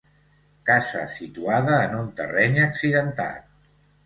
Casa 0.69 1.03
situada 1.15 1.75
en 1.83 1.93
un 1.99 2.09
terreny 2.23 2.59
accidentat. 2.65 3.55